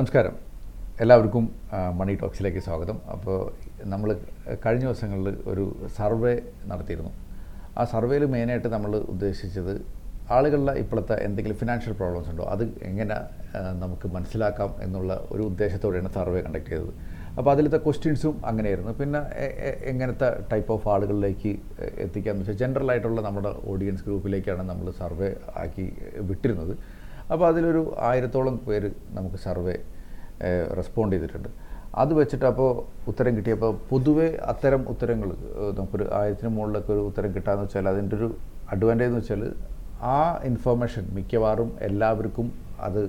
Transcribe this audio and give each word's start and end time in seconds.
നമസ്കാരം. 0.00 0.34
എല്ലാവർക്കും 1.02 1.44
മണി 2.00 2.12
ടോക്സിലേക്ക് 2.20 2.60
സ്വാഗതം. 2.66 2.98
അപ്പോൾ 3.14 3.38
നമ്മൾ 3.92 4.10
കഴിഞ്ഞ 4.62 4.84
ദിവസങ്ങളിൽ 4.86 5.34
ഒരു 5.52 5.64
സർവേ 5.96 6.32
നടത്തിയിരുന്നു. 6.70 7.10
ആ 7.78 7.82
സർവേയിൽ 7.92 8.24
മെയിനായിട്ട് 8.34 8.68
നമ്മൾ 8.74 8.92
ഉദ്ദേശിച്ചത് 9.14 9.72
ആളുകളുടെ 10.36 10.74
ഇപ്പോഴത്തെ 10.82 11.16
എന്തെങ്കിലും 11.26 11.58
ഫിനാൻഷ്യൽ 11.62 11.94
പ്രോബ്ലംസ് 11.98 12.30
ഉണ്ടോ? 12.32 12.44
അത് 12.54 12.64
എങ്ങനെ 12.90 13.16
നമുക്ക് 13.82 14.08
മനസ്സിലാക്കാം 14.16 14.70
എന്നുള്ള 14.86 15.12
ഒരു 15.32 15.42
ഉദ്ദേശത്തോടെയാണ് 15.50 16.12
സർവേ 16.18 16.40
കണ്ടക്ട് 16.46 16.70
ചെയ്തത്. 16.72 16.94
അപ്പോൾ 17.36 17.50
അതിലത്തെ 17.54 17.80
ക്വസ്റ്റ്യൻസും 17.88 18.38
അങ്ങനെയായിരുന്നു. 18.52 18.94
പിന്നെ 19.02 19.22
എങ്ങനത്തെ 19.92 20.30
ടൈപ്പ് 20.52 20.72
ഓഫ് 20.76 20.88
ആളുകളിലേക്ക് 20.94 21.52
എത്തിക്കാമെന്ന് 22.06 22.46
വെച്ചാൽ 22.46 22.58
ജനറൽ 22.64 22.90
ആയിട്ടുള്ള 22.94 23.20
നമ്മുടെ 23.28 23.52
ഓഡിയൻസ് 23.74 24.06
ഗ്രൂപ്പിലേക്കാണ് 24.08 24.64
നമ്മൾ 24.72 24.88
സർവേ 25.02 25.30
ആക്കി 25.64 25.86
വിട്ടിരുന്നത്. 26.30 26.74
അപ്പോൾ 27.32 27.46
അതിലൊരു 27.50 27.82
ആയിരത്തോളം 28.10 28.54
പേര് 28.66 28.88
നമുക്ക് 29.16 29.38
സർവേ 29.46 29.76
റെസ്പോണ്ട് 30.78 31.14
ചെയ്തിട്ടുണ്ട്. 31.14 31.50
അത് 32.02 32.12
വെച്ചിട്ട് 32.18 32.46
അപ്പോൾ 32.50 32.70
ഉത്തരം 33.10 33.32
കിട്ടിയപ്പോൾ 33.36 33.72
പൊതുവേ 33.90 34.28
അത്തരം 34.50 34.82
ഉത്തരങ്ങൾ 34.92 35.28
നമുക്കൊരു 35.78 36.06
ആയിരത്തിന് 36.18 36.50
മുകളിലൊക്കെ 36.56 36.92
ഒരു 36.96 37.02
ഉത്തരം 37.10 37.30
കിട്ടാന്ന് 37.36 37.64
വെച്ചാൽ 37.64 37.88
അതിന്റെ 37.92 38.14
ഒരു 38.20 38.28
അഡ്വാന്റേജ് 38.74 39.10
എന്ന് 39.10 39.20
വെച്ചാൽ 39.22 39.42
ആ 40.14 40.18
ഇൻഫർമേഷൻ 40.50 41.04
മിക്കവാറും 41.16 41.70
എല്ലാവർക്കും 41.88 42.46
അത് 42.86 43.02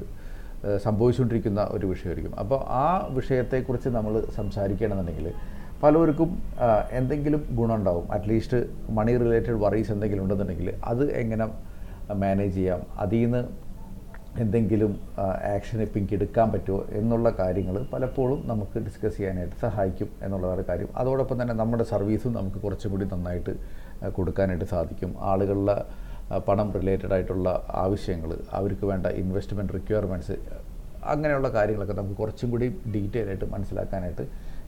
സംഭവിച്ചുകൊണ്ടിരിക്കുന്ന 0.86 1.62
ഒരു 1.76 1.86
വിഷയമായിരിക്കും. 1.92 2.34
അപ്പോൾ 2.42 2.60
ആ 2.84 2.88
വിഷയത്തെക്കുറിച്ച് 3.18 3.90
നമ്മൾ 3.98 4.14
സംസാരിക്കുകയാണെന്നുണ്ടെങ്കിൽ 4.40 5.28
പലവർക്കും 5.84 6.32
എന്തെങ്കിലും 7.00 7.42
ഗുണമുണ്ടാവും 7.60 8.06
at least 8.16 8.58
money 8.98 9.14
related 9.24 9.58
worries 9.64 9.92
എന്തെങ്കിലും 9.96 10.24
ഉണ്ടെന്നുണ്ടെങ്കിൽ 10.26 10.70
അത് 10.92 11.04
എങ്ങനെ 11.22 11.46
മാനേജ് 12.24 12.56
ചെയ്യാം? 12.58 12.82
അതിൽ 13.04 13.24
നിന്ന് 13.24 13.42
എന്തെങ്കിലും 14.40 14.92
ആക്ഷൻ 15.54 15.82
ഇപ്പം 15.82 16.08
എടുക്കാൻ 16.16 16.52
പറ്റുമോ 16.52 16.86
എന്നുള്ള 17.00 17.30
കാര്യങ്ങൾ 17.40 17.86
പലപ്പോഴും 17.94 18.48
നമുക്ക് 18.48 18.80
ഡിസ്കസ് 18.80 19.18
ചെയ്യാനായിട്ട് 19.18 19.56
സഹായിക്കും 19.56 20.10
എന്നുള്ളതാണ് 20.24 20.64
കാര്യം. 20.70 20.90
അതോടൊപ്പം 20.96 21.42
തന്നെ 21.42 21.54
നമ്മുടെ 21.54 21.84
സർവീസും 21.84 22.34
നമുക്ക് 22.34 22.60
കുറച്ചും 22.60 22.92
കൂടി 22.92 23.06
നന്നായിട്ട് 23.14 23.54
കൊടുക്കാനായിട്ട് 24.12 24.66
സാധിക്കും. 24.66 25.16
ആളുകളുടെ 25.20 25.76
പണം 26.48 26.74
റിലേറ്റഡ് 26.80 27.14
ആയിട്ടുള്ള 27.14 27.68
ആവശ്യങ്ങൾ 27.70 28.38
അവർക്ക് 28.52 28.86
വേണ്ട 28.86 29.08
ഇൻവെസ്റ്റ്മെന്റ് 29.22 29.74
റിക്വയർമെന്റ്സ് 29.74 30.38
അങ്ങനെയുള്ള 31.04 31.50
കാര്യങ്ങളൊക്കെ 31.50 31.94
നമുക്ക് 31.94 32.18
കുറച്ചും 32.22 32.52
കൂടി 32.52 32.68
ഡീറ്റെയിൽ 32.96 33.28
ആയിട്ട് 33.28 33.46
മനസ്സിലാക്കാനായിട്ട് 33.46 34.26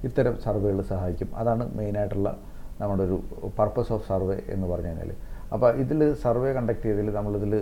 ഇത്തരം 0.08 0.40
സർവേകൾ 0.46 0.82
സഹായിക്കും. 0.82 1.36
അതാണ് 1.36 1.78
മെയിനായിട്ടുള്ള 1.78 2.38
നമ്മുടെ 2.82 3.04
ഒരു 3.04 3.18
പർപ്പസ് 3.58 3.94
ഓഫ് 3.94 4.08
സർവേ 4.08 4.38
എന്ന് 4.48 4.68
പറഞ്ഞു 4.68 4.88
കഴിഞ്ഞാൽ 4.88 5.12
അപ്പോൾ 5.54 5.72
ഇതിൽ 5.84 6.00
സർവേ 6.26 6.52
കണ്ടക്ട് 6.58 6.86
ചെയ്തതിൽ 6.88 7.10
നമ്മളിതിൽ 7.18 7.54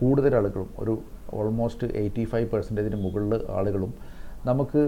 കൂടുതൽ 0.00 0.32
ആളുകളും 0.38 0.70
ഒരു 0.82 0.94
ഓൾമോസ്റ്റ് 1.40 1.86
എയ്റ്റി 2.00 2.24
ഫൈവ് 2.30 2.46
പെർസെന്റേജിന് 2.54 2.98
മുകളിൽ 3.04 3.34
ആളുകളും 3.58 3.92
നമുക്ക് 4.48 4.82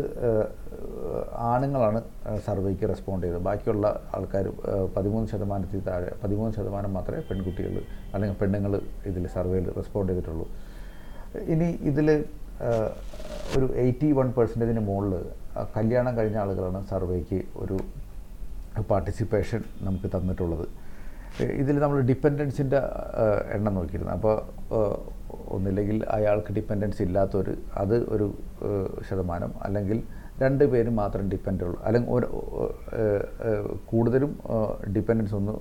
ആണുങ്ങളാണ് 1.52 2.00
സർവേക്ക് 2.46 2.84
റെസ്പോണ്ട് 2.92 3.24
ചെയ്തത്. 3.24 3.42
ബാക്കിയുള്ള 3.48 3.86
ആൾക്കാർ 4.16 4.46
പതിമൂന്ന് 4.96 5.28
ശതമാനത്തിൽ 5.32 5.80
താഴെ 5.88 6.10
പതിമൂന്ന് 6.22 6.52
ശതമാനം 6.58 6.92
മാത്രമേ 6.98 7.22
പെൺകുട്ടികൾ 7.30 7.74
അല്ലെങ്കിൽ 8.14 8.36
പെണ്ണുങ്ങൾ 8.42 8.74
ഇതിൽ 9.10 9.24
സർവേയിൽ 9.36 9.66
റെസ്പോണ്ട് 9.78 10.10
ചെയ്തിട്ടുള്ളൂ. 10.12 10.46
ഇനി 11.54 11.68
ഇതിൽ 11.90 12.08
ഒരു 13.56 13.66
എയ്റ്റി 13.84 14.10
വൺ 14.18 14.28
പെർസെന്റേജിന് 14.38 14.84
മുകളിൽ 14.90 15.14
കല്യാണം 15.76 16.12
കഴിഞ്ഞ 16.18 16.38
ആളുകളാണ് 16.44 16.80
സർവേക്ക് 16.92 17.40
ഒരു 17.62 17.78
പാർട്ടിസിപ്പേഷൻ 18.92 19.62
നമുക്ക് 19.86 20.08
തന്നിട്ടുള്ളത്. 20.16 20.66
ഇതിൽ 21.60 21.76
നമ്മൾ 21.82 21.98
ഡിപ്പെൻഡൻസിന്റെ 22.10 22.78
എണ്ണം 23.56 23.74
നോക്കിയിരുന്നു. 23.78 24.12
അപ്പോൾ 24.18 24.34
ഒന്നില്ലെങ്കിൽ 25.54 25.98
അയാൾക്ക് 26.16 26.52
ഡിപ്പെൻഡൻസ് 26.56 27.00
ഇല്ലാത്തൊരു 27.06 27.52
അത് 27.82 27.94
ഒരു 28.14 28.26
ശതമാനം 29.08 29.52
അല്ലെങ്കിൽ 29.66 29.98
രണ്ട് 30.42 30.64
പേരും 30.72 30.94
മാത്രം 31.02 31.24
ഡിപ്പെൻഡ് 31.32 31.64
ഉള്ളൂ. 31.66 31.78
അല്ലെങ്കിൽ 31.88 32.26
കൂടുതലും 33.90 34.32
ഡിപ്പെൻഡൻസ് 34.96 35.34
ഒന്ന് 35.40 35.54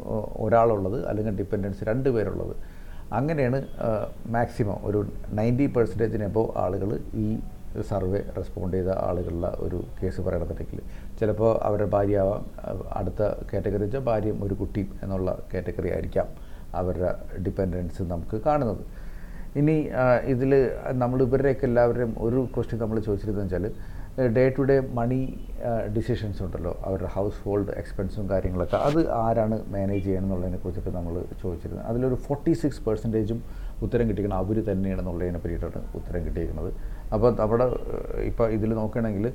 ഒരാളുള്ളത് 0.46 1.00
അല്ലെങ്കിൽ 1.10 1.36
ഡിപ്പെൻഡൻസ് 1.42 1.84
രണ്ട് 1.90 2.10
പേരുള്ളത്. 2.18 2.54
അങ്ങനെയാണ് 3.20 3.60
മാക്സിമം 4.36 4.78
ഒരു 4.90 5.00
നയന്റി 5.40 5.68
പെർസെന്റേജിനെ 5.78 6.26
എബോ 6.32 6.44
ആളുകൾ 6.64 6.90
ഈ 7.26 7.28
സർവേ 7.90 8.22
റെസ്പോണ്ട് 8.38 8.76
ചെയ്ത 8.78 8.92
ആളുകളുടെ 9.08 9.52
ഒരു 9.66 9.80
കേസ് 10.00 10.22
പറയണമെന്നുണ്ടെങ്കിൽ 10.28 10.80
ചിലപ്പോൾ 11.20 11.52
അവരുടെ 11.68 11.90
ഭാര്യ 11.96 12.24
ആവാം 12.24 12.44
അടുത്ത 13.00 13.22
കാറ്റഗറി 13.52 13.84
വെച്ചാൽ 13.86 14.04
ഭാര്യയും 14.10 14.40
ഒരു 14.48 14.58
കുട്ടിയും 14.62 14.90
എന്നുള്ള 15.04 15.30
കാറ്റഗറി 15.54 15.92
ആയിരിക്കാം 15.98 16.28
അവരുടെ 16.82 17.12
ഡിപ്പെൻഡൻസ് 17.46 18.02
നമുക്ക് 18.14 18.40
കാണുന്നത്. 18.48 18.84
ഇനി 19.60 19.78
ഇതിൽ 20.34 20.52
നമ്മൾ 21.04 21.20
ഇവരുടെയൊക്കെ 21.28 21.66
എല്ലാവരുടെയും 21.70 22.12
ഒരു 22.26 22.42
ക്വസ്റ്റ്യൻ 22.56 22.80
നമ്മൾ 22.84 22.98
ചോദിച്ചിരുന്നത് 23.08 23.46
വെച്ചാൽ 23.46 23.66
day 24.36 24.44
to 24.58 24.62
day 24.70 24.76
money 25.00 25.20
decisions 25.96 26.40
ഉണ്ടല്ലോ 26.46 26.74
അവരുടെ 26.88 27.10
ഹൗസ് 27.16 27.40
ഹോൾഡ് 27.44 27.74
എക്സ്പെൻസും 27.82 28.26
കാര്യങ്ങളൊക്കെ 28.32 28.78
അത് 28.88 29.00
ആരാണ് 29.24 29.58
മാനേജ് 29.76 30.04
ചെയ്യണം 30.08 30.26
എന്നുള്ളതിനെക്കുറിച്ചൊക്കെ 30.26 30.92
നമ്മൾ 30.98 31.14
ചോദിച്ചിരുന്നത്. 31.42 31.86
അതിലൊരു 31.92 32.18
ഫോർട്ടി 32.26 32.54
സിക്സ് 32.62 32.82
പെർസെന്റേജും 32.88 33.40
ഉത്തരം 33.86 34.06
കിട്ടിയിരിക്കുന്നത് 34.10 34.44
അവർ 34.46 34.58
തന്നെയാണെന്നുള്ളതിനെ 34.70 35.40
പറ്റിയിട്ടാണ് 35.44 35.82
ഉത്തരം 36.00 36.22
കിട്ടിയിരിക്കുന്നത്. 36.28 36.70
അപ്പോൾ 37.16 37.30
അവിടെ 37.46 37.68
ഇപ്പോൾ 38.30 38.48
ഇതിൽ 38.58 38.72
നോക്കുകയാണെങ്കിൽ 38.82 39.26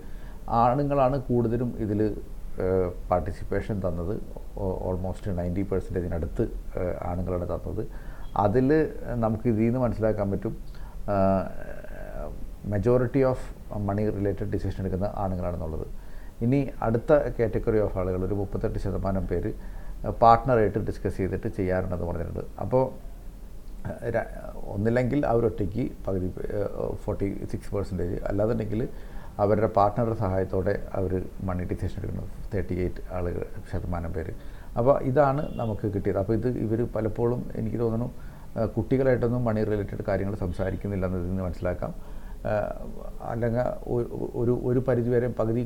ആണുങ്ങളാണ് 0.62 1.16
കൂടുതലും 1.28 1.71
ഇതിൽ 1.84 2.00
പാർട്ടിസിപ്പേഷൻ 3.10 3.77
തന്നത്. 3.84 4.15
ഓൾമോസ്റ്റ് 4.88 5.31
നയന്റി 5.38 5.62
പെർസെന്റേജിനടുത്ത് 5.71 6.44
ആണുങ്ങളാണ് 7.10 7.47
തന്നത്. 7.53 7.82
അതിൽ 8.44 8.69
നമുക്ക് 9.25 9.47
ഇതിൽ 9.53 9.65
നിന്ന് 9.66 9.81
മനസ്സിലാക്കാൻ 9.84 10.28
പറ്റും 10.34 10.55
majority 12.72 13.22
of 13.31 13.47
money 13.88 14.05
related 14.16 14.50
decision 14.53 14.78
എടുക്കുന്ന 14.82 15.09
ആണുങ്ങളാണെന്നുള്ളത്. 15.22 15.87
ഇനി 16.44 16.61
അടുത്ത 16.87 17.12
കാറ്റഗറി 17.38 17.81
ഓഫ് 17.87 17.97
ആളുകൾ 18.00 18.21
ഒരു 18.28 18.37
മുപ്പത്തെട്ട് 18.41 18.78
ശതമാനം 18.84 19.25
പേര് 19.32 19.50
പാർട്ട്ണറായിട്ട് 20.22 20.81
ഡിസ്കസ് 20.88 21.16
ചെയ്തിട്ട് 21.21 21.49
ചെയ്യാറുണ്ടെന്ന് 21.59 22.06
പറഞ്ഞിട്ടുണ്ട്. 22.11 22.44
അപ്പോൾ 22.62 22.82
ഒന്നില്ലെങ്കിൽ 24.72 25.20
അവരൊറ്റയ്ക്ക് 25.32 25.84
പകുതി 26.06 26.28
ഫോർട്ടി 27.04 27.28
സിക്സ് 27.52 27.70
പെർസെന്റേജ് 27.74 28.16
അല്ലാതെന്നുണ്ടെങ്കിൽ 28.30 28.82
അവരുടെ 29.44 29.68
പാർട്ട്ണറുടെ 29.76 30.16
സഹായത്തോടെ 30.24 30.74
അവർ 30.98 31.12
മണി 31.48 31.64
ഡിസിഷൻ 31.70 31.98
എടുക്കുന്നത് 32.00 32.30
തേർട്ടി 32.52 32.74
എയ്റ്റ് 32.84 33.02
ആളുകൾ 33.16 33.42
ശതമാനം 33.70 34.12
പേര്. 34.16 34.32
അപ്പോൾ 34.78 34.94
ഇതാണ് 35.10 35.42
നമുക്ക് 35.60 35.86
കിട്ടിയത്. 35.94 36.18
അപ്പോൾ 36.22 36.34
ഇത് 36.38 36.48
ഇവർ 36.64 36.80
പലപ്പോഴും 36.96 37.40
എനിക്ക് 37.60 37.80
തോന്നുന്നു 37.84 38.08
കുട്ടികളായിട്ടൊന്നും 38.76 39.42
മണി 39.48 39.60
റിലേറ്റഡ് 39.70 40.04
കാര്യങ്ങൾ 40.08 40.34
സംസാരിക്കുന്നില്ല 40.44 41.06
എന്നതിൽ 41.10 41.28
നിന്ന് 41.30 41.44
മനസ്സിലാക്കാം. 41.46 41.94
അല്ലെങ്കിൽ 43.32 43.62
ഒരു 44.40 44.54
ഒരു 44.68 44.80
പരിധിവരെ 44.88 45.28
പകുതി 45.40 45.62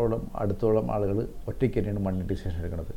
ഓളം 0.00 0.22
അടുത്തോളം 0.42 0.86
ആളുകൾ 0.96 1.18
ഒറ്റയ്ക്ക് 1.50 1.78
തന്നെയാണ് 1.78 2.02
മണി 2.06 2.22
ഡിസിഷൻ 2.32 2.52
എടുക്കുന്നത്. 2.60 2.92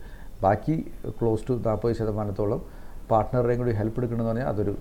ബാക്കി 0.46 0.76
ക്ലോസ് 1.20 1.46
ടു 1.50 1.54
നാൽപ്പത് 1.68 1.94
ശതമാനത്തോളം 2.00 2.62
പാർട്ട്ണറുടെയും 3.10 3.60
കൂടി 3.62 3.74
ഹെൽപ്പ് 3.80 3.98
എടുക്കണമെന്ന് 4.00 4.32
പറഞ്ഞാൽ 4.32 4.50
അതൊരു 4.54 4.74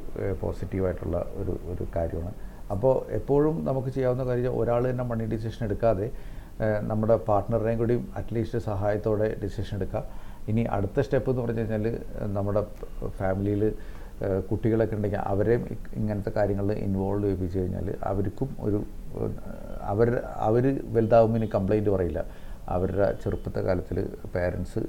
പോസിറ്റീവായിട്ടുള്ള 0.43 1.19
ഒരു 1.41 1.55
ഒരു 1.72 1.84
കാര്യമാണ്. 1.97 2.34
അപ്പോൾ 2.75 2.94
എപ്പോഴും 3.19 3.56
നമുക്ക് 3.69 3.91
ചെയ്യാവുന്ന 3.97 4.25
കാര്യം 4.31 4.53
ഒരാൾ 4.60 4.83
തന്നെ 4.91 5.05
മണി 5.10 5.25
ഡിസിഷൻ 5.33 5.62
എടുക്കാതെ 5.69 6.06
നമ്മുടെ 6.91 7.16
പാർട്ട്ണറുടെയും 7.28 7.78
കൂടി 7.83 7.97
അറ്റ്ലീസ്റ്റ് 8.19 8.59
സഹായത്തോടെ 8.69 9.28
ഡിസിഷൻ 9.43 9.75
എടുക്കുക. 9.78 10.03
ഇനി 10.50 10.62
അടുത്ത 10.77 11.00
സ്റ്റെപ്പ് 11.06 11.31
എന്ന് 11.31 11.43
പറഞ്ഞു 11.43 11.62
കഴിഞ്ഞാൽ 11.62 11.84
നമ്മുടെ 12.37 12.62
ഫാമിലിയിൽ 13.19 13.65
കുട്ടികളൊക്കെ 14.49 14.94
ഉണ്ടെങ്കിൽ 14.97 15.21
അവരെയും 15.33 15.62
ഇങ്ങനത്തെ 16.00 16.33
കാര്യങ്ങളിൽ 16.37 16.72
ഇൻവോൾവ് 16.87 17.22
ചെയ്യിപ്പിച്ചു 17.25 17.59
കഴിഞ്ഞാൽ 17.59 17.89
അവർക്കും 18.10 18.50
ഒരു 18.66 18.78
അവർ 19.93 20.09
അവർ 20.49 20.65
വലുതാവുമ്പോൾ 20.97 21.49
കംപ്ലൈന്റ് 21.56 21.91
പറയില്ല. 21.94 22.21
അവരുടെ 22.75 23.06
ചെറുപ്പത്തെ 23.22 23.60
കാലത്തിൽ 23.69 23.99
പേരൻസ് 24.34 24.81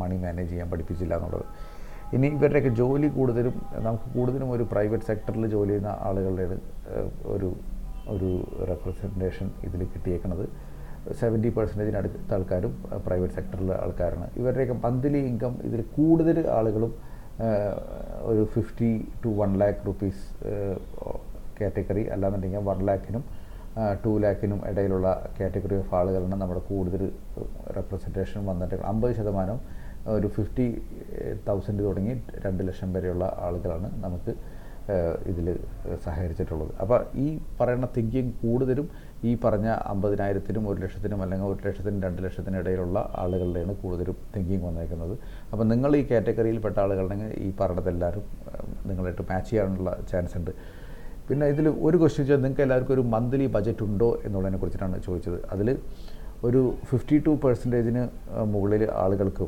മണി 0.00 0.16
മാനേജ് 0.24 0.50
ചെയ്യാൻ 0.52 0.68
പഠിപ്പിച്ചില്ല 0.72 1.14
എന്നുള്ളത്. 1.18 1.46
ഇനി 2.16 2.26
ഇവരുടെയൊക്കെ 2.36 2.72
ജോലി 2.80 3.08
കൂടുതലും 3.18 3.54
നമുക്ക് 3.84 4.08
കൂടുതലും 4.16 4.48
ഒരു 4.56 4.64
പ്രൈവറ്റ് 4.72 5.06
സെക്ടറിൽ 5.10 5.44
ജോലി 5.54 5.72
ചെയ്യുന്ന 5.72 5.92
ആളുകളുടെ 6.08 6.44
ഒരു 7.34 7.48
ഒരു 8.14 8.30
റെപ്രസെന്റേഷൻ 8.70 9.48
ഇതിൽ 9.66 9.82
കിട്ടിയേക്കുന്നത് 9.94 10.44
സെവന്റി 11.20 11.50
പെർസെന്റേജിന് 11.56 11.98
അടുത്ത 12.00 12.34
ആൾക്കാരും 12.36 12.72
പ്രൈവറ്റ് 13.06 13.34
സെക്ടറിലെ 13.34 13.74
ആൾക്കാരാണ്. 13.84 14.26
ഇവരുടെയൊക്കെ 14.40 14.76
മന്ത്ലി 14.84 15.20
ഇൻകം 15.30 15.54
ഇതിൽ 15.68 15.80
കൂടുതൽ 15.96 16.38
ആളുകളും 16.58 16.92
ഒരു 18.30 18.42
fifty 18.54 18.90
to 19.24 19.30
one 19.40 19.52
lakh 19.62 19.80
rupees 19.86 20.24
category 21.60 22.04
അല്ലാന്നുണ്ടെങ്കിൽ 22.14 22.64
വൺ 22.70 22.80
ലാക്കിനും 22.88 23.24
ടു 24.04 24.12
ലാക്കിനും 24.24 24.60
ഇടയിലുള്ള 24.70 25.08
കാറ്റഗറി 25.38 25.76
ഓഫ് 25.82 25.94
ആളുകളാണ് 26.00 26.36
നമ്മുടെ 26.42 26.62
കൂടുതൽ 26.70 27.02
റെപ്രസെന്റേഷൻ 27.76 28.40
വന്നിട്ട് 28.50 28.84
അമ്പത് 28.92 29.12
ശതമാനം 29.16 29.58
ഒരു 30.16 30.28
ഫിഫ്റ്റി 30.36 30.66
തൗസൻഡ് 31.48 31.82
തുടങ്ങി 31.88 32.14
രണ്ട് 32.46 32.62
ലക്ഷം 32.68 32.90
വരെയുള്ള 32.96 33.24
ആളുകളാണ് 33.46 33.88
നമുക്ക് 34.04 34.34
ഇതിൽ 35.30 35.46
സഹകരിച്ചിട്ടുള്ളത്. 36.04 36.70
അപ്പോൾ 36.82 37.00
ഈ 37.24 37.26
പറയുന്ന 37.58 37.86
തിങ്കിങ് 37.96 38.32
കൂടുതലും 38.40 38.86
ഈ 39.28 39.32
പറഞ്ഞ 39.44 39.68
അമ്പതിനായിരത്തിനും 39.92 40.64
ഒരു 40.70 40.78
ലക്ഷത്തിനും 40.84 41.20
അല്ലെങ്കിൽ 41.24 41.48
ഒരു 41.52 41.60
ലക്ഷത്തിനും 41.66 42.00
രണ്ട് 42.06 42.20
ലക്ഷത്തിനും 42.24 42.58
ഇടയിലുള്ള 42.62 42.98
ആളുകളുടെയാണ് 43.22 43.74
കൂടുതലും 43.82 44.16
തിങ്കിങ് 44.34 44.64
വന്നേക്കുന്നത്. 44.68 45.14
അപ്പോൾ 45.52 45.64
നിങ്ങൾ 45.72 45.90
ഈ 46.00 46.02
കാറ്റഗറിയിൽപ്പെട്ട 46.10 46.76
ആളുകളുണ്ടെങ്കിൽ 46.84 47.32
ഈ 47.46 47.50
പറഞ്ഞതെല്ലാവരും 47.60 48.24
നിങ്ങളായിട്ട് 48.90 49.24
മാച്ച് 49.30 49.50
ചെയ്യാനുള്ള 49.50 49.90
ചാൻസ് 50.12 50.36
ഉണ്ട്. 50.40 50.52
പിന്നെ 51.28 51.46
ഇതിൽ 51.54 51.66
ഒരു 51.86 51.96
ക്വസ്റ്റ്യൻ 52.00 52.24
ചോദിച്ചാൽ 52.24 52.42
നിങ്ങൾക്ക് 52.44 52.64
എല്ലാവർക്കും 52.66 52.94
ഒരു 52.98 53.04
മന്ത്ലി 53.14 53.46
ബജറ്റ് 53.56 53.84
ഉണ്ടോ 53.88 54.08
എന്നുള്ളതിനെ 54.26 54.58
കുറിച്ചിട്ടാണ് 54.62 54.98
ചോദിച്ചത്. 55.08 55.38
അതിൽ 55.54 55.68
ഒരു 56.48 56.62
ഫിഫ്റ്റി 56.90 57.18
ടു 57.26 57.32
പെർസെന്റേജിന് 57.44 58.02
മുകളിൽ 58.54 58.82
ആളുകൾക്ക് 59.02 59.46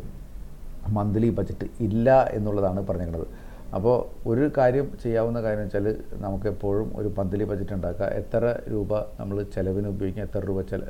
മന്ത്ലി 0.97 1.29
ബജറ്റ് 1.39 1.67
ഇല്ല 1.87 2.09
എന്നുള്ളതാണ് 2.39 2.81
പറഞ്ഞിരിക്കുന്നത്. 2.89 3.29
അപ്പോൾ 3.77 3.97
ഒരു 4.31 4.45
കാര്യം 4.59 4.87
ചെയ്യാവുന്ന 5.05 5.39
കാര്യം 5.45 5.61
വെച്ചാൽ 5.65 5.87
നമുക്ക് 6.25 6.47
എപ്പോഴും 6.53 6.89
ഒരു 7.01 7.09
മന്ത്ലി 7.19 7.45
ബജറ്റ് 7.51 7.75
ഉണ്ടാക്കുക. 7.79 8.09
എത്ര 8.21 8.43
രൂപ 8.73 8.93
നമ്മൾ 9.21 9.37
ചിലവിന് 9.57 9.89
ഉപയോഗിക്കും 9.95 10.25
എത്ര 10.29 10.43
രൂപ 10.51 10.61
ചില 10.73 10.83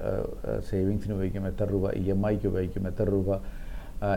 സേവിങ്സിന് 0.70 1.14
ഉപയോഗിക്കും 1.16 1.46
എത്ര 1.52 1.66
രൂപ 1.74 1.92
ഇ 2.02 2.04
എം 2.14 2.22
ഐക്ക് 2.32 2.46
ഉപയോഗിക്കും 2.52 2.86
എത്ര 2.92 3.06
രൂപ 3.16 3.38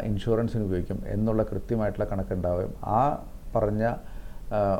ഇൻഷുറൻസിന് 0.09 0.63
ഉപയോഗിക്കും 0.67 0.99
എന്നുള്ള 1.15 1.41
കൃത്യമായിട്ടുള്ള 1.51 2.07
കണക്കുണ്ടാവുകയും 2.11 2.73
ആ 2.97 3.01
പറഞ്ഞ 3.55 3.83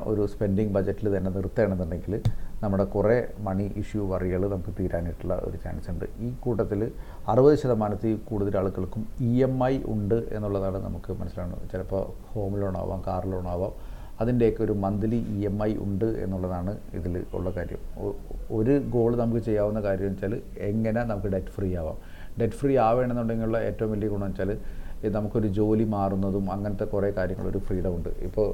ഒരു 0.09 0.25
സ്പെൻഡിങ് 0.33 0.73
ബജറ്റിൽ 0.77 1.17
തന്നെ 1.17 1.31
നിർത്തുകയാണെന്നുണ്ടെങ്കിൽ 1.31 2.13
നമ്മുടെ 2.63 2.83
കുറേ 2.83 3.17
മണി 3.39 3.65
ഇഷ്യൂ 3.81 4.03
വറികൾ 4.11 4.41
നമുക്ക് 4.53 4.71
തീരാനായിട്ടുള്ള 4.79 5.35
ഒരു 5.47 5.57
ചാൻസ് 5.63 5.89
ഉണ്ട്. 5.91 6.05
ഈ 6.19 6.29
കൂട്ടത്തിൽ 6.43 6.91
അറുപത് 7.27 7.55
ശതമാനത്തിൽ 7.55 8.15
കൂടുതൽ 8.29 8.57
ആളുകൾക്കും 8.57 9.03
ഇ 9.21 9.43
എം 9.47 9.63
ഐ 9.63 9.75
ഉണ്ട് 9.95 10.15
എന്നുള്ളതാണ് 10.15 10.85
നമുക്ക് 10.85 11.11
മനസ്സിലാവുന്നത്. 11.19 11.71
ചിലപ്പോൾ 11.71 12.03
ഹോം 12.33 12.55
ലോൺ 12.61 12.77
ആവാം 12.77 13.03
കാർ 13.07 13.25
ലോൺ 13.33 13.47
ആവാം 13.47 13.73
അതിന്റെയൊക്കെ 14.21 14.63
ഒരു 14.63 14.71
മന്ത്ലി 14.71 15.19
ഇ 15.35 15.45
എം 15.45 15.57
ഐ 15.63 15.71
ഉണ്ട് 15.85 16.05
എന്നുള്ളതാണ് 16.05 16.77
ഇതിൽ 16.93 17.25
ഉള്ള 17.33 17.49
കാര്യം. 17.57 17.81
ഒരു 18.51 18.79
ഗോൾ 18.95 19.11
നമുക്ക് 19.17 19.39
ചെയ്യാവുന്ന 19.39 19.81
കാര്യം 19.81 20.07
വെച്ചാൽ 20.07 20.41
എങ്ങനെ 20.69 21.03
നമുക്ക് 21.03 21.27
ഡെറ്റ് 21.27 21.53
ഫ്രീ 21.57 21.75
ആവാം. 21.75 21.97
ഡെറ്റ് 22.39 22.53
ഫ്രീ 22.53 22.77
ആവുകയാണെന്നുണ്ടെങ്കിലുള്ള 22.77 23.57
ഏറ്റവും 23.57 23.91
വലിയ 23.91 24.09
ഗുണം 24.09 24.27
വെച്ചാൽ 24.29 24.51
നമുക്കൊരു 25.15 25.47
ജോലി 25.47 25.83
മാറുന്നതും 25.83 26.45
അങ്ങനത്തെ 26.53 26.85
കുറേ 26.93 27.09
കാര്യങ്ങളൊരു 27.17 27.59
ഫ്രീഡം 27.67 27.93
ഉണ്ട് 27.97 28.09
ഇപ്പോൾ 28.27 28.47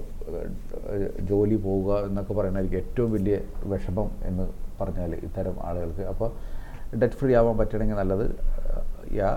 ജോലി 1.31 1.55
പോവുക 1.55 1.99
എന്നൊക്കെ 2.07 2.33
പറയുന്നതായിരിക്കും 2.33 2.79
ഏറ്റവും 2.83 3.11
വലിയ 3.11 3.35
വിഷമം 3.73 4.09
എന്ന് 4.29 4.45
പറഞ്ഞാൽ 4.79 5.13
ഇത്തരം 5.27 5.55
ആളുകൾക്ക്. 5.67 6.01
അപ്പോൾ 6.01 6.29
ഡെറ്റ് 7.01 7.17
ഫ്രീ 7.19 7.31
ആവാൻ 7.35 7.57
പറ്റണമെങ്കിൽ 7.57 7.95
നല്ലത് 7.95 8.25
യാ 9.19 9.29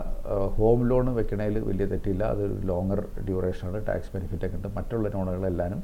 ഹോം 0.56 0.88
ലോൺ 0.88 1.06
വെക്കണതിൽ 1.14 1.58
വലിയ 1.68 1.86
തെറ്റില്ല. 1.92 2.24
അതൊരു 2.24 2.56
ലോങ്ങർ 2.70 3.00
ഡ്യൂറേഷനാണ് 3.28 3.86
ടാക്സ് 3.88 4.10
ബെനിഫിറ്റ് 4.14 4.46
ഒക്കെ 4.46 4.56
ഉണ്ട്. 4.56 4.68
മറ്റുള്ള 4.78 5.08
ലോണുകളെല്ലാനും 5.14 5.80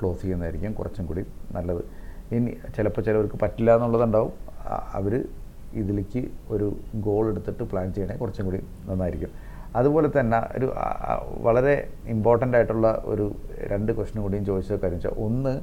ക്ലോസ് 0.00 0.20
ചെയ്യുന്നതായിരിക്കും 0.22 0.72
കുറച്ചും 0.72 1.06
കൂടി 1.06 1.24
നല്ലത്. 1.56 1.82
ഇനി 2.34 2.52
ചിലപ്പോൾ 2.76 3.02
ചിലവർക്ക് 3.08 3.38
പറ്റില്ല 3.42 3.74
എന്നുള്ളതുണ്ടാവും. 3.76 4.32
അവർ 4.98 5.14
ഇതിലേക്ക് 5.80 6.20
ഒരു 6.54 6.66
ഗോൾ 7.06 7.24
എടുത്തിട്ട് 7.30 7.62
പ്ലാൻ 7.62 7.92
ചെയ്യണേ 7.92 8.16
കുറച്ചും 8.16 8.44
കൂടി 8.44 8.60
നന്നായിരിക്കും. 8.90 9.32
അതുപോലെ 9.78 10.08
തന്നെ 10.16 10.38
ഒരു 10.58 10.66
വളരെ 11.46 11.74
ഇമ്പോർട്ടന്റ് 12.14 12.56
ആയിട്ടുള്ള 12.56 12.88
ഒരു 13.12 13.26
രണ്ട് 13.72 13.92
ക്വസ്റ്റിനും 13.96 14.22
കൂടിയും 14.22 14.44
ചോദിച്ച 14.44 14.72
കാര്യം 14.72 14.98
വെച്ചാൽ 14.98 15.16
ഒന്ന് 15.26 15.54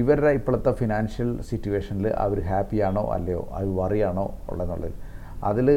ഇവരുടെ 0.00 0.30
ഇപ്പോഴത്തെ 0.38 0.72
ഫിനാൻഷ്യൽ 0.80 1.28
സിറ്റുവേഷനിൽ 1.50 2.06
അവർ 2.24 2.38
ഹാപ്പിയാണോ 2.50 3.04
അല്ലയോ? 3.16 3.42
അവർ 3.52 3.68
വറിയാണോ 3.76 4.26
ഉള്ളതെന്നുള്ളത്. 4.50 4.94
അതിൽ 5.44 5.68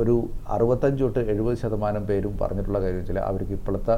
ഒരു 0.00 0.14
അറുപത്തഞ്ച് 0.48 1.02
തൊട്ട് 1.04 1.18
എഴുപത് 1.18 1.56
ശതമാനം 1.56 2.04
പേരും 2.06 2.38
പറഞ്ഞിട്ടുള്ള 2.40 2.78
കാര്യം 2.80 3.00
വെച്ചാൽ 3.00 3.18
അവർക്ക് 3.30 3.52
ഇപ്പോഴത്തെ 3.52 3.96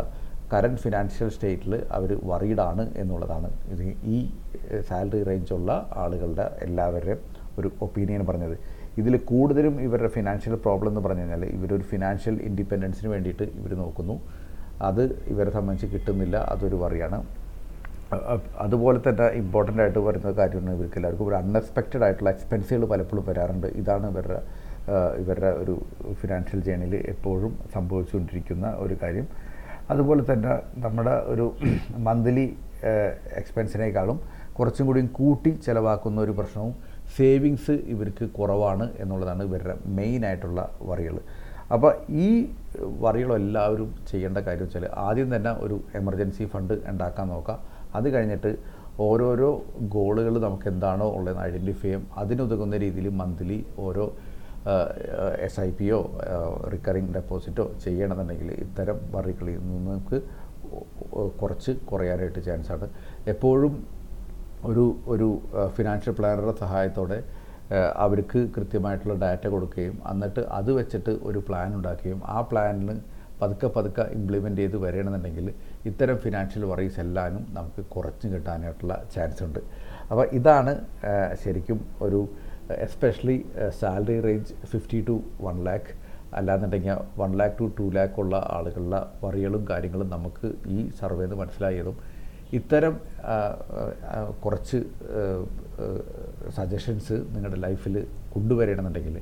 കറന്റ് 0.52 0.80
ഫിനാൻഷ്യൽ 0.80 1.28
സ്റ്റേറ്റിൽ 1.28 1.72
അവർ 1.96 2.10
വറീഡാണ് 2.30 2.84
എന്നുള്ളതാണ്. 2.96 3.48
ഇത് 3.72 3.82
ഈ 4.14 4.18
സാലറി 4.88 5.22
റേഞ്ചുള്ള 5.22 5.72
ആളുകളുടെ 5.96 6.46
എല്ലാവരുടെയും 6.66 7.20
ഒരു 7.58 7.70
ഒപ്പീനിയൻ 7.82 8.26
പറഞ്ഞത്. 8.26 8.56
ഇതിൽ 8.98 9.14
കൂടുതലും 9.30 9.74
ഇവരുടെ 9.86 10.10
ഫിനാൻഷ്യൽ 10.16 10.54
പ്രോബ്ലം 10.64 10.90
എന്ന് 10.92 11.02
പറഞ്ഞു 11.06 11.24
കഴിഞ്ഞാൽ 11.24 11.42
ഇവരൊരു 11.56 11.84
ഫിനാൻഷ്യൽ 11.90 12.36
ഇൻഡിപെൻഡൻസിന് 12.48 13.08
വേണ്ടിയിട്ട് 13.14 13.44
ഇവർ 13.58 13.72
നോക്കുന്നു. 13.82 14.16
അത് 14.88 15.02
ഇവരെ 15.32 15.50
സംബന്ധിച്ച് 15.56 15.88
കിട്ടുന്നില്ല 15.94 16.36
അതൊരു 16.52 16.76
വറിയാണ്. 16.82 17.18
അതുപോലെ 18.64 18.98
തന്നെ 19.06 19.26
ഇമ്പോർട്ടന്റ് 19.40 19.82
ആയിട്ട് 19.84 20.00
വരുന്ന 20.06 20.30
കാര്യമാണ് 20.38 20.74
ഇവർക്ക് 20.76 20.98
എല്ലാവർക്കും. 21.00 21.26
ഒരു 21.30 21.36
അൺഎക്സ്പെക്റ്റഡ് 21.40 22.04
ആയിട്ടുള്ള 22.06 22.30
എക്സ്പെൻസുകൾ 22.36 22.84
പലപ്പോഴും 22.92 23.24
വരാറുണ്ട്. 23.30 23.68
ഇതാണ് 23.80 24.06
ഇവരുടെ 24.12 24.38
ഇവരുടെ 25.22 25.50
ഒരു 25.62 25.74
ഫിനാൻഷ്യൽ 26.20 26.60
ജേണിയിൽ 26.66 26.94
എപ്പോഴും 27.12 27.52
സംഭവിച്ചുകൊണ്ടിരിക്കുന്ന 27.74 28.66
ഒരു 28.84 28.94
കാര്യം. 29.02 29.26
അതുപോലെ 29.92 30.22
തന്നെ 30.30 30.54
നമ്മുടെ 30.84 31.14
ഒരു 31.32 31.46
മന്ത്ലി 32.06 32.46
എക്സ്പെൻസിനേക്കാളും 33.40 34.18
കുറച്ചും 34.56 34.86
കൂടിയും 34.88 35.08
കൂട്ടി 35.18 35.50
ചിലവാക്കുന്ന 35.66 36.18
ഒരു 36.26 36.32
പ്രശ്നവും 36.38 36.72
സേവിങ്സ് 37.16 37.74
ഇവർക്ക് 37.92 38.26
കുറവാണ് 38.38 38.86
എന്നുള്ളതാണ് 39.02 39.42
ഇവരുടെ 39.48 39.74
മെയിൻ 39.98 40.22
ആയിട്ടുള്ള 40.28 40.60
വറികൾ. 40.90 41.16
അപ്പോൾ 41.74 41.92
ഈ 42.26 42.28
വറികളെല്ലാവരും 43.04 43.90
ചെയ്യേണ്ട 44.10 44.38
കാര്യം 44.46 44.66
വെച്ചാൽ 44.66 44.84
ആദ്യം 45.06 45.28
തന്നെ 45.34 45.52
ഒരു 45.64 45.76
എമർജൻസി 46.00 46.44
ഫണ്ട് 46.52 46.74
ഉണ്ടാക്കാൻ 46.92 47.28
നോക്കാം 47.34 47.58
അത് 47.98 48.08
കഴിഞ്ഞിട്ട് 48.14 48.52
ഓരോരോ 49.06 49.50
ഗോളുകൾ 49.94 50.34
നമുക്ക് 50.46 50.68
എന്താണോ 50.72 51.06
ഉള്ളതെന്ന് 51.18 51.42
ഐഡന്റിഫൈ 51.48 51.82
ചെയ്യും. 51.82 52.02
അതിനുതകുന്ന 52.20 52.76
രീതിയിൽ 52.84 53.08
മന്ത്ലി 53.20 53.58
ഓരോ 53.86 54.06
എസ് 55.46 55.60
ഐ 55.66 55.68
പിയോ 55.78 55.98
റിക്കറിങ് 56.72 57.12
ഡെപ്പോസിറ്റോ 57.16 57.64
ചെയ്യണമെന്നുണ്ടെങ്കിൽ 57.84 58.50
ഇത്തരം 58.64 58.98
വറികളിൽ 59.14 59.58
നിന്ന് 59.66 59.90
നമുക്ക് 59.90 60.18
കുറച്ച് 61.40 61.72
കുറയാനായിട്ട് 61.90 62.40
ചാൻസാണ് 62.48 62.88
എപ്പോഴും 63.32 63.74
ഒരു 64.66 64.84
ഒരു 65.06 65.28
ഫിനാൻഷ്യൽ 65.76 66.14
പ്ലാനറുടെ 66.14 66.54
സഹായത്തോടെ 66.60 67.18
അവർക്ക് 67.96 68.40
കൃത്യമായിട്ടുള്ള 68.56 69.14
ഡാറ്റ 69.14 69.46
കൊടുക്കുകയും 69.48 69.96
എന്നിട്ട് 70.12 70.42
അത് 70.58 70.70
വെച്ചിട്ട് 70.72 71.12
ഒരു 71.22 71.40
പ്ലാൻ 71.48 71.74
ഉണ്ടാക്കുകയും 71.74 72.20
ആ 72.34 72.40
പ്ലാനിൽ 72.50 72.90
പതുക്കെ 73.40 73.66
പതുക്കെ 73.66 74.04
ഇംപ്ലിമെന്റ് 74.16 74.60
ചെയ്ത് 74.60 74.76
വരണമെന്നുണ്ടെങ്കിൽ 74.76 75.48
ഇത്തരം 75.86 76.16
ഫിനാൻഷ്യൽ 76.16 76.64
വറീസ് 76.64 77.00
എല്ലാനും 77.00 77.46
നമുക്ക് 77.52 77.82
കുറച്ച് 77.84 78.28
കിട്ടാനായിട്ടുള്ള 78.28 78.94
ചാൻസ് 79.14 79.42
ഉണ്ട്. 79.42 79.60
അപ്പോൾ 80.10 80.26
ഇതാണ് 80.38 80.72
ശരിക്കും 81.44 81.80
ഒരു 82.02 82.28
especially 82.86 83.46
salary 83.80 84.20
range 84.20 84.54
fifty 84.66 85.00
to 85.00 85.22
one 85.40 85.64
lakh 85.64 85.92
അല്ലാന്നുണ്ടെങ്കിൽ 86.34 86.96
one 87.18 87.38
lakh 87.40 87.56
to 87.58 87.66
two 87.78 87.84
lakh 87.96 88.18
ഉള്ള 88.20 88.36
ആളുകളുടെ 88.50 89.00
വറികളും 89.22 89.68
കാര്യങ്ങളും 89.70 90.08
നമുക്ക് 90.08 90.48
ഈ 90.66 90.90
സർവേന്ന് 91.00 91.36
മനസ്സിലായതും 91.36 91.96
ഇത്തരം 92.56 92.94
കുറച്ച് 94.44 94.78
സജഷൻസ് 96.56 97.12
നിങ്ങളുടെ 97.12 97.58
ലൈഫിൽ 97.60 98.06
കൊണ്ടുവരണമെന്നുണ്ടെങ്കിൽ 98.34 99.16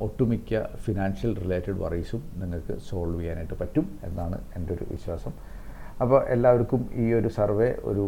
ഒട്ടുമിക്ക 0.00 0.60
ഫിനാൻഷ്യൽ 0.84 1.32
റിലേറ്റഡ് 1.42 1.78
വറീസും 1.82 2.22
നിങ്ങൾക്ക് 2.36 2.74
സോൾവ് 2.88 3.20
ചെയ്യാനായിട്ട് 3.20 3.54
പറ്റും 3.60 3.98
എന്നാണ് 4.04 4.38
എന്റെ 4.56 4.74
ഒരു 4.74 4.84
വിശ്വാസം. 4.90 5.32
അപ്പോൾ 6.00 6.20
എല്ലാവർക്കും 6.34 6.90
ഈ 6.94 7.12
ഒരു 7.12 7.28
സർവേ 7.28 7.70
ഒരു 7.82 8.04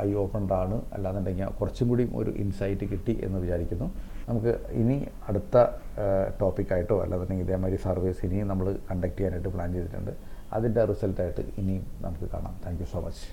ഐ 0.00 0.12
ഓപ്പൺഡ് 0.24 0.52
ആണ്. 0.52 0.76
അല്ലാന്നുണ്ടെങ്കിൽ 0.92 1.44
കുറച്ചും 1.60 1.88
കൂടി 1.88 2.04
ഒരു 2.14 2.30
ഇൻസൈറ്റ് 2.30 2.90
കിട്ടി 2.92 3.14
എന്ന് 3.26 3.38
വിചാരിക്കുന്നു. 3.38 3.90
നമുക്ക് 4.28 4.52
ഇനി 4.80 4.96
അടുത്ത 5.28 5.56
ടോപ്പിക്കായിട്ടോ 6.40 6.96
അല്ലാന്നുണ്ടെങ്കിൽ 7.02 7.46
ഇതേമാതിരി 7.46 7.78
സർവീസ് 7.82 8.20
ഇനിയും 8.26 8.48
നമ്മൾ 8.52 8.66
കണ്ടക്ട് 8.90 9.18
ചെയ്യാനായിട്ട് 9.18 9.50
പ്ലാൻ 9.56 9.70
ചെയ്തിട്ടുണ്ട്. 9.76 10.12
അതിന്റെ 10.52 10.84
റിസൾട്ടായിട്ട് 10.84 11.42
ഇനിയും 11.60 11.84
നമുക്ക് 12.04 12.26
കാണാം. 12.34 12.54
Thank 12.64 12.84
so 12.92 13.00
much 13.06 13.26